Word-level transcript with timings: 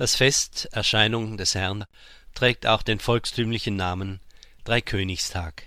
Das 0.00 0.16
Fest 0.16 0.66
Erscheinung 0.72 1.36
des 1.36 1.54
Herrn 1.54 1.84
trägt 2.32 2.66
auch 2.66 2.80
den 2.80 3.00
volkstümlichen 3.00 3.76
Namen 3.76 4.20
Dreikönigstag. 4.64 5.64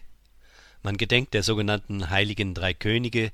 Man 0.81 0.97
gedenkt 0.97 1.35
der 1.35 1.43
sogenannten 1.43 2.09
heiligen 2.09 2.55
drei 2.55 2.73
Könige, 2.73 3.31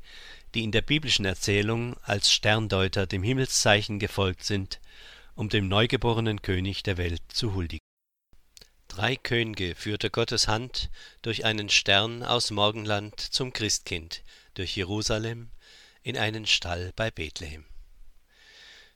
die 0.54 0.66
in 0.66 0.74
der 0.74 0.82
biblischen 0.82 1.24
Erzählung 1.24 1.96
als 2.02 2.34
Sterndeuter 2.34 3.08
dem 3.08 3.24
Himmelszeichen 3.24 3.98
gefolgt 4.00 4.44
sind, 4.44 4.82
um 5.36 5.48
dem 5.48 5.70
neugeborenen 5.70 6.41
König 6.41 6.84
der 6.84 6.98
Welt 6.98 7.21
zu 7.29 7.54
huldigen. 7.54 7.86
Drei 8.89 9.16
Könige 9.16 9.75
führte 9.75 10.09
Gottes 10.09 10.50
Hand 10.50 10.89
durch 11.21 11.45
einen 11.45 11.70
Stern 11.70 12.23
aus 12.23 12.52
Morgenland 12.52 13.21
zum 13.21 13.54
Christkind, 13.54 14.21
durch 14.54 14.75
Jerusalem, 14.75 15.50
in 16.04 16.18
einen 16.18 16.45
Stall 16.45 16.91
bei 16.97 17.09
Bethlehem. 17.09 17.63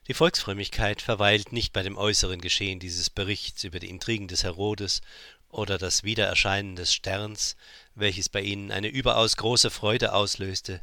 Die 0.07 0.13
Volksfrömmigkeit 0.13 1.01
verweilt 1.01 1.53
nicht 1.53 1.71
bei 1.71 1.81
dem 1.81 1.97
äußeren 1.97 2.41
Geschehen 2.41 2.79
dieses 2.79 3.09
Berichts 3.09 3.63
über 3.63 3.79
die 3.79 3.89
Intrigen 3.89 4.27
des 4.27 4.43
Herodes 4.43 5.01
oder 5.47 5.77
das 5.77 6.03
Wiedererscheinen 6.03 6.75
des 6.75 6.93
Sterns, 6.93 7.55
welches 7.95 8.27
bei 8.27 8.41
ihnen 8.41 8.71
eine 8.71 8.89
überaus 8.89 9.37
große 9.37 9.69
Freude 9.69 10.13
auslöste, 10.13 10.81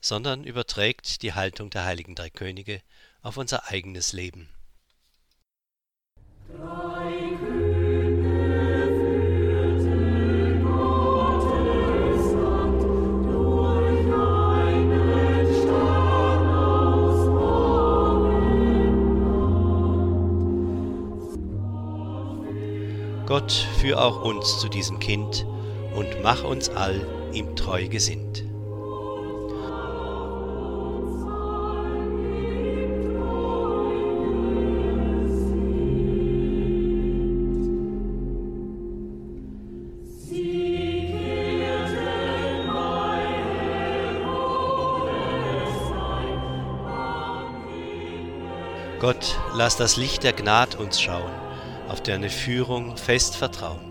sondern 0.00 0.44
überträgt 0.44 1.20
die 1.22 1.34
Haltung 1.34 1.68
der 1.68 1.84
heiligen 1.84 2.14
drei 2.14 2.30
Könige 2.30 2.80
auf 3.20 3.36
unser 3.36 3.68
eigenes 3.68 4.14
Leben. 4.14 4.48
Gott, 23.28 23.52
führ 23.52 24.02
auch 24.02 24.22
uns 24.22 24.58
zu 24.58 24.70
diesem 24.70 25.00
Kind 25.00 25.44
und 25.94 26.22
mach 26.22 26.44
uns 26.44 26.70
all 26.70 27.06
ihm 27.34 27.54
treu 27.56 27.86
gesinnt. 27.86 28.42
Gott, 49.00 49.38
lass 49.52 49.76
das 49.76 49.98
Licht 49.98 50.22
der 50.22 50.32
Gnad 50.32 50.76
uns 50.76 50.98
schauen 50.98 51.47
auf 51.88 52.02
deine 52.02 52.30
Führung 52.30 52.96
fest 52.96 53.36
vertrauen. 53.36 53.87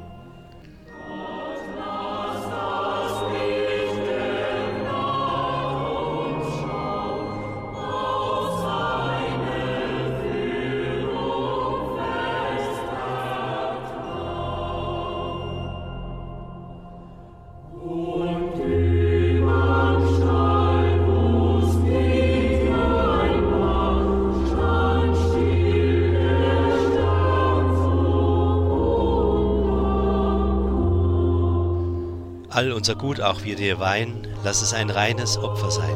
All 32.57 32.71
unser 32.71 32.95
Gut, 32.95 33.21
auch 33.21 33.43
wir 33.43 33.55
dir 33.55 33.79
weihen, 33.79 34.27
lass 34.43 34.63
es 34.63 34.73
ein 34.73 34.89
reines 34.89 35.37
Opfer 35.37 35.69
sein. 35.69 35.95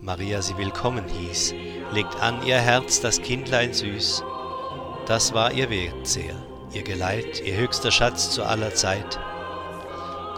Maria 0.00 0.40
sie 0.40 0.56
willkommen 0.56 1.04
hieß, 1.08 1.52
legt 1.92 2.22
an 2.22 2.46
ihr 2.46 2.58
Herz 2.58 3.00
das 3.00 3.20
Kindlein 3.20 3.72
süß, 3.72 4.22
das 5.06 5.34
war 5.34 5.52
ihr 5.52 5.68
Wert 5.68 6.06
sehr, 6.06 6.36
ihr 6.72 6.84
Geleit, 6.84 7.42
ihr 7.44 7.56
höchster 7.56 7.90
Schatz 7.90 8.30
zu 8.30 8.44
aller 8.44 8.72
Zeit, 8.72 9.18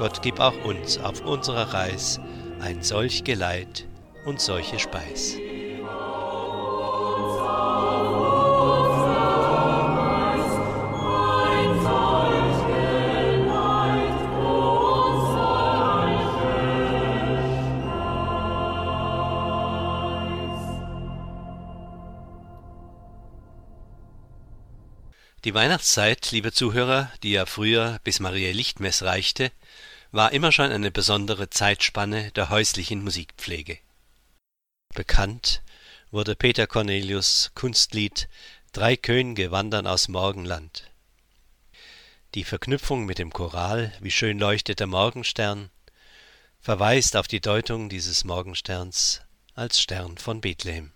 Gott 0.00 0.22
gib 0.22 0.40
auch 0.40 0.64
uns 0.64 0.96
auf 0.96 1.20
unserer 1.26 1.74
Reis 1.74 2.18
ein 2.58 2.82
solch 2.82 3.22
Geleit 3.22 3.86
und 4.24 4.40
solche 4.40 4.78
Speis. 4.78 5.36
Die 25.44 25.54
Weihnachtszeit, 25.54 26.32
liebe 26.32 26.52
Zuhörer, 26.52 27.10
die 27.22 27.30
ja 27.30 27.46
früher 27.46 27.98
bis 28.04 28.20
Maria 28.20 28.52
Lichtmess 28.52 29.02
reichte, 29.02 29.50
war 30.12 30.32
immer 30.32 30.52
schon 30.52 30.70
eine 30.70 30.90
besondere 30.90 31.48
Zeitspanne 31.48 32.30
der 32.32 32.50
häuslichen 32.50 33.02
Musikpflege. 33.02 33.78
Bekannt 34.94 35.62
wurde 36.10 36.36
Peter 36.36 36.66
Cornelius 36.66 37.52
Kunstlied 37.54 38.28
Drei 38.72 38.96
Könige 38.96 39.50
wandern 39.50 39.86
aus 39.86 40.08
Morgenland. 40.08 40.90
Die 42.34 42.44
Verknüpfung 42.44 43.06
mit 43.06 43.18
dem 43.18 43.32
Choral 43.32 43.94
Wie 44.00 44.10
schön 44.10 44.38
leuchtet 44.38 44.78
der 44.78 44.88
Morgenstern 44.88 45.70
verweist 46.60 47.16
auf 47.16 47.28
die 47.28 47.40
Deutung 47.40 47.88
dieses 47.88 48.24
Morgensterns 48.24 49.22
als 49.54 49.80
Stern 49.80 50.18
von 50.18 50.42
Bethlehem. 50.42 50.92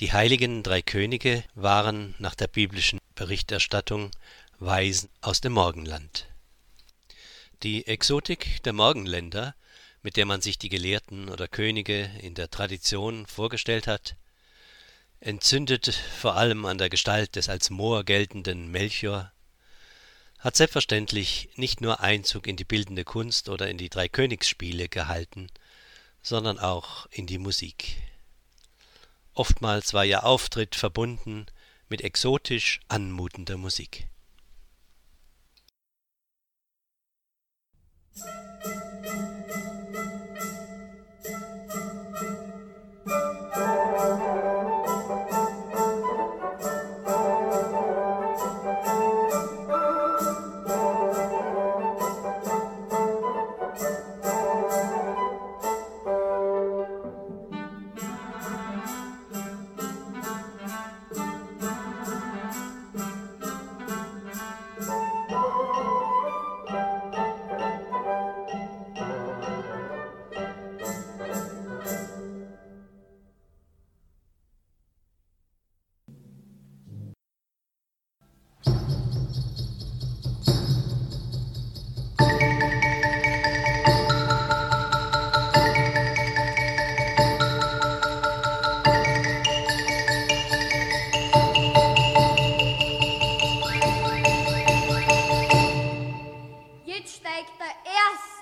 Die 0.00 0.12
heiligen 0.12 0.62
drei 0.62 0.82
Könige 0.82 1.42
waren 1.54 2.14
nach 2.18 2.34
der 2.34 2.48
biblischen 2.48 3.00
Berichterstattung 3.14 4.10
Weisen 4.58 5.08
aus 5.22 5.40
dem 5.40 5.54
Morgenland. 5.54 6.28
Die 7.62 7.86
Exotik 7.86 8.62
der 8.64 8.74
Morgenländer, 8.74 9.54
mit 10.02 10.18
der 10.18 10.26
man 10.26 10.42
sich 10.42 10.58
die 10.58 10.68
Gelehrten 10.68 11.30
oder 11.30 11.48
Könige 11.48 12.10
in 12.20 12.34
der 12.34 12.50
Tradition 12.50 13.24
vorgestellt 13.26 13.86
hat, 13.86 14.16
entzündet 15.20 15.94
vor 15.94 16.36
allem 16.36 16.66
an 16.66 16.76
der 16.76 16.90
Gestalt 16.90 17.34
des 17.34 17.48
als 17.48 17.70
Moor 17.70 18.04
geltenden 18.04 18.70
Melchior, 18.70 19.32
hat 20.38 20.56
selbstverständlich 20.56 21.48
nicht 21.56 21.80
nur 21.80 22.00
Einzug 22.00 22.46
in 22.46 22.56
die 22.56 22.64
bildende 22.64 23.04
Kunst 23.04 23.48
oder 23.48 23.70
in 23.70 23.78
die 23.78 23.88
Dreikönigsspiele 23.88 24.90
gehalten, 24.90 25.46
sondern 26.20 26.58
auch 26.58 27.06
in 27.10 27.26
die 27.26 27.38
Musik. 27.38 27.96
Oftmals 29.36 29.92
war 29.92 30.06
ihr 30.06 30.24
Auftritt 30.24 30.76
verbunden 30.76 31.44
mit 31.90 32.00
exotisch 32.00 32.80
anmutender 32.88 33.58
Musik. 33.58 34.08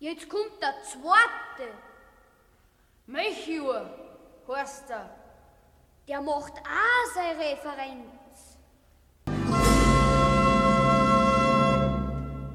Jetzt 0.00 0.30
kommt 0.30 0.62
der 0.62 0.82
zweite. 0.82 1.74
Melchior 3.06 3.84
heißt 4.48 4.88
er. 4.88 5.10
Der 6.08 6.22
macht 6.22 6.54
auch 6.56 7.14
seine 7.14 7.38
Referenz. 7.38 8.56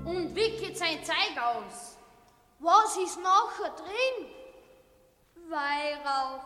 Und 0.05 0.35
wickelt 0.35 0.75
sein 0.75 1.03
Zeug 1.03 1.37
aus. 1.39 1.97
Was 2.57 2.97
ist 2.97 3.19
nachher 3.21 3.69
drin? 3.75 4.27
Weihrauch. 5.47 6.43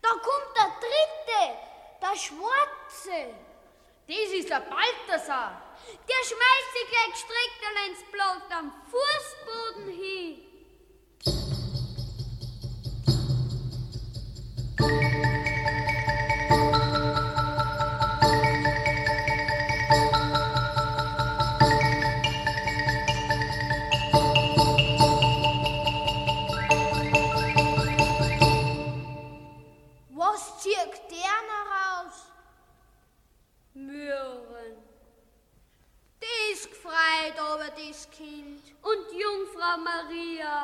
Da 0.00 0.10
kommt 0.10 0.56
der 0.56 0.70
dritte, 0.78 1.58
der 2.00 2.16
Schwarze. 2.16 3.34
Das 4.06 4.32
ist 4.32 4.48
der 4.48 4.60
Balthasar. 4.60 5.60
Der 6.08 6.22
schmeißt 6.24 6.72
sich 6.72 6.88
gleich 6.88 7.12
gestreckt 7.12 7.62
ins 7.88 8.02
Blut 8.10 8.50
am 8.50 8.72
Fußboden 8.90 9.88
hin. 9.88 10.51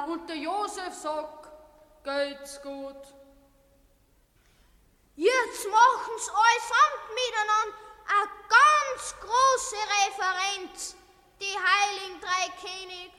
Und 0.07 0.29
der 0.29 0.37
Josef 0.37 0.95
sagt, 0.95 1.49
geht's 2.05 2.61
gut. 2.63 3.03
Jetzt 5.17 5.67
machen's 5.69 6.31
allesamt 6.31 7.09
miteinander 7.15 7.77
eine 8.09 8.31
ganz 8.49 9.15
große 9.21 9.77
Referenz, 9.77 10.97
die 11.41 11.57
Heiligen 11.57 12.21
Drei 12.21 12.49
Könige. 12.61 13.18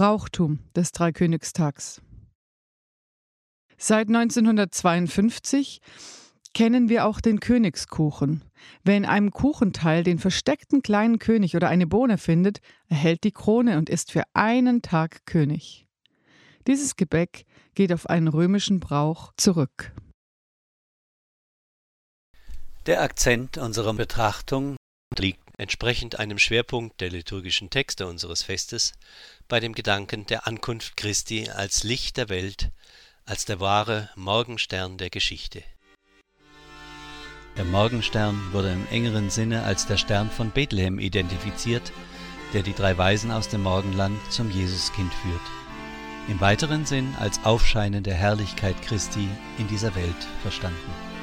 Brauchtum 0.00 0.60
des 0.74 0.92
Dreikönigstags. 0.92 2.00
Seit 3.76 4.08
1952 4.08 5.82
kennen 6.54 6.88
wir 6.88 7.04
auch 7.04 7.20
den 7.20 7.38
Königskuchen. 7.38 8.42
Wer 8.82 8.96
in 8.96 9.04
einem 9.04 9.30
Kuchenteil 9.30 10.02
den 10.02 10.18
versteckten 10.18 10.80
kleinen 10.80 11.18
König 11.18 11.54
oder 11.54 11.68
eine 11.68 11.86
Bohne 11.86 12.16
findet, 12.16 12.60
erhält 12.88 13.24
die 13.24 13.30
Krone 13.30 13.76
und 13.76 13.90
ist 13.90 14.10
für 14.10 14.22
einen 14.32 14.80
Tag 14.80 15.26
König. 15.26 15.86
Dieses 16.66 16.96
Gebäck 16.96 17.44
geht 17.74 17.92
auf 17.92 18.08
einen 18.08 18.28
römischen 18.28 18.80
Brauch 18.80 19.34
zurück. 19.36 19.92
Der 22.86 23.02
Akzent 23.02 23.58
unserer 23.58 23.92
Betrachtung 23.92 24.76
liegt 25.18 25.49
entsprechend 25.60 26.18
einem 26.18 26.38
Schwerpunkt 26.38 27.00
der 27.02 27.10
liturgischen 27.10 27.68
Texte 27.68 28.06
unseres 28.06 28.42
Festes 28.42 28.94
bei 29.46 29.60
dem 29.60 29.74
Gedanken 29.74 30.24
der 30.24 30.46
Ankunft 30.46 30.96
Christi 30.96 31.50
als 31.50 31.84
Licht 31.84 32.16
der 32.16 32.30
Welt, 32.30 32.70
als 33.26 33.44
der 33.44 33.60
wahre 33.60 34.08
Morgenstern 34.16 34.96
der 34.96 35.10
Geschichte. 35.10 35.62
Der 37.58 37.64
Morgenstern 37.66 38.52
wurde 38.52 38.72
im 38.72 38.86
engeren 38.90 39.28
Sinne 39.28 39.62
als 39.64 39.86
der 39.86 39.98
Stern 39.98 40.30
von 40.30 40.50
Bethlehem 40.50 40.98
identifiziert, 40.98 41.92
der 42.54 42.62
die 42.62 42.74
drei 42.74 42.96
Weisen 42.96 43.30
aus 43.30 43.48
dem 43.50 43.62
Morgenland 43.62 44.18
zum 44.32 44.50
Jesuskind 44.50 45.12
führt. 45.12 45.40
Im 46.28 46.40
weiteren 46.40 46.86
Sinn 46.86 47.14
als 47.18 47.44
Aufscheinen 47.44 48.02
der 48.02 48.14
Herrlichkeit 48.14 48.80
Christi 48.80 49.28
in 49.58 49.68
dieser 49.68 49.94
Welt 49.94 50.26
verstanden. 50.42 51.19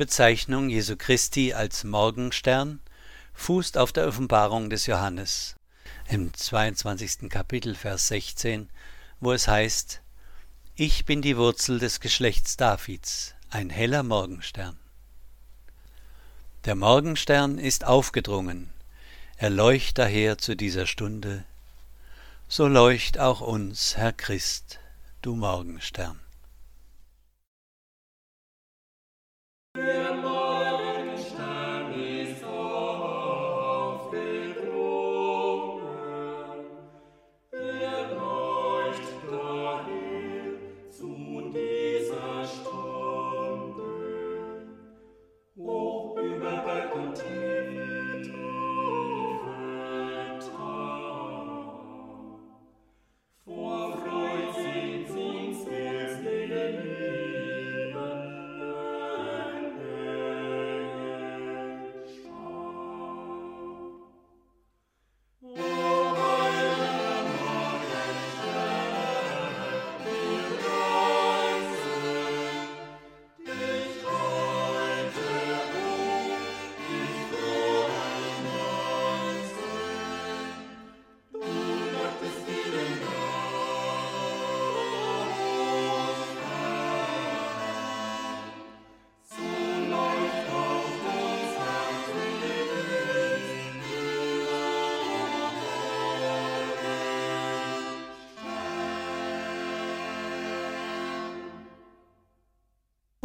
Bezeichnung 0.00 0.70
Jesu 0.70 0.96
Christi 0.96 1.52
als 1.52 1.84
Morgenstern 1.84 2.80
fußt 3.34 3.76
auf 3.76 3.92
der 3.92 4.08
Offenbarung 4.08 4.70
des 4.70 4.86
Johannes 4.86 5.56
im 6.08 6.32
22. 6.32 7.28
Kapitel 7.28 7.74
Vers 7.74 8.08
16, 8.08 8.70
wo 9.20 9.34
es 9.34 9.46
heißt, 9.46 10.00
Ich 10.74 11.04
bin 11.04 11.20
die 11.20 11.36
Wurzel 11.36 11.78
des 11.78 12.00
Geschlechts 12.00 12.56
Davids, 12.56 13.34
ein 13.50 13.68
heller 13.68 14.02
Morgenstern. 14.02 14.78
Der 16.64 16.76
Morgenstern 16.76 17.58
ist 17.58 17.84
aufgedrungen, 17.84 18.70
er 19.36 19.50
leucht 19.50 19.98
daher 19.98 20.38
zu 20.38 20.56
dieser 20.56 20.86
Stunde, 20.86 21.44
so 22.48 22.66
leucht 22.66 23.18
auch 23.18 23.42
uns, 23.42 23.98
Herr 23.98 24.14
Christ, 24.14 24.80
du 25.20 25.36
Morgenstern. 25.36 26.18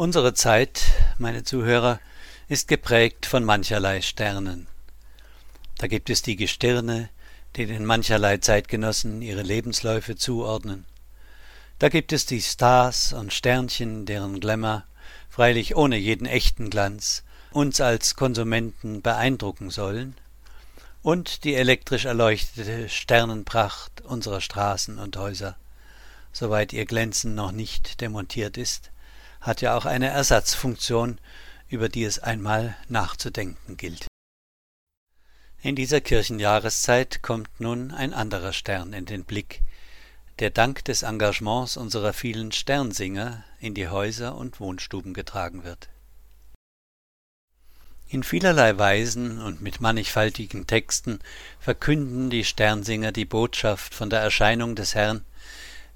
Unsere 0.06 0.36
Zeit, 0.36 0.84
meine 1.18 1.44
Zuhörer, 1.44 2.00
ist 2.48 2.68
geprägt 2.68 3.26
von 3.26 3.44
mancherlei 3.44 4.02
Sternen. 4.04 4.68
Da 5.80 5.88
gibt 5.88 6.12
es 6.12 6.22
die 6.22 6.36
Gestirne, 6.36 7.10
die 7.56 7.66
den 7.66 7.86
mancherlei 7.86 8.38
Zeitgenossen 8.38 9.24
ihre 9.24 9.42
Lebensläufe 9.42 10.16
zuordnen. 10.16 10.86
Da 11.80 11.90
gibt 11.90 12.14
es 12.14 12.28
die 12.28 12.44
Stars 12.44 13.14
und 13.14 13.34
Sternchen, 13.34 14.06
deren 14.06 14.40
Glamour, 14.40 14.84
freilich 15.28 15.76
ohne 15.76 15.98
jeden 15.98 16.28
echten 16.28 16.70
Glanz, 16.70 17.24
uns 17.50 17.82
als 17.82 18.14
Konsumenten 18.16 19.02
beeindrucken 19.02 19.72
sollen, 19.72 20.16
und 21.02 21.44
die 21.44 21.56
elektrisch 21.56 22.06
erleuchtete 22.06 22.90
Sternenpracht 22.90 24.02
unserer 24.02 24.42
Straßen 24.42 25.00
und 25.00 25.18
Häuser, 25.18 25.58
soweit 26.32 26.74
ihr 26.74 26.86
Glänzen 26.86 27.34
noch 27.34 27.52
nicht 27.52 28.02
demontiert 28.02 28.56
ist, 28.58 28.92
hat 29.46 29.62
ja 29.62 29.78
auch 29.78 29.86
eine 29.86 30.10
Ersatzfunktion, 30.10 31.20
über 31.70 31.90
die 31.90 32.04
es 32.04 32.20
einmal 32.20 32.75
nachzudenken 32.90 33.78
gilt. 33.78 34.08
In 35.62 35.75
dieser 35.75 36.02
Kirchenjahreszeit 36.02 37.22
kommt 37.22 37.60
nun 37.60 37.92
ein 37.92 38.14
anderer 38.14 38.54
Stern 38.54 38.94
in 38.94 39.06
den 39.06 39.24
Blick, 39.24 39.62
der 40.40 40.50
dank 40.50 40.84
des 40.86 41.04
Engagements 41.04 41.78
unserer 41.78 42.14
vielen 42.14 42.52
Sternsinger 42.52 43.44
in 43.60 43.74
die 43.74 43.88
Häuser 43.88 44.36
und 44.36 44.60
Wohnstuben 44.60 45.14
getragen 45.14 45.64
wird. 45.64 45.90
In 48.08 48.24
vielerlei 48.24 48.78
Weisen 48.78 49.42
und 49.42 49.62
mit 49.62 49.82
mannigfaltigen 49.82 50.68
Texten 50.68 51.20
verkünden 51.60 52.30
die 52.30 52.44
Sternsinger 52.44 53.12
die 53.12 53.25
Botschaft 53.25 53.96
von 53.96 54.10
der 54.10 54.20
Erscheinung 54.20 54.75
des 54.75 54.94
Herrn, 54.94 55.25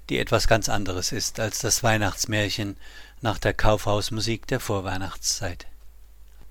die 0.08 0.18
etwas 0.18 0.48
ganz 0.48 0.68
anderes 0.68 1.12
ist 1.12 1.38
als 1.38 1.60
das 1.60 1.84
Weihnachtsmärchen 1.84 2.76
nach 3.22 3.38
der 3.38 3.54
Kaufhausmusik 3.54 4.46
der 4.46 4.60
Vorweihnachtszeit. 4.60 5.66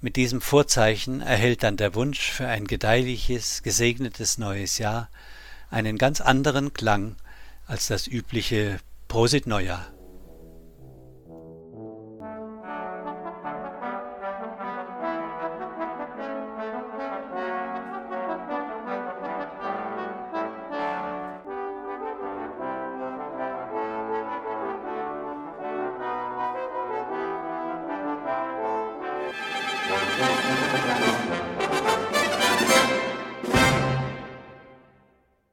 Mit 0.02 0.16
diesem 0.16 0.40
Vorzeichen 0.40 1.22
erhält 1.22 1.64
dann 1.64 1.78
der 1.78 1.94
Wunsch 1.96 2.32
für 2.32 2.48
ein 2.48 2.68
gedeihliches, 2.68 3.64
gesegnetes 3.64 4.38
neues 4.38 4.78
Jahr 4.78 5.10
einen 5.70 5.98
ganz 5.98 6.22
anderen 6.22 6.74
Klang 6.74 7.16
als 7.68 7.88
das 7.88 8.08
übliche 8.08 8.80
Prosit 9.08 9.46
Neujahr. 9.46 9.88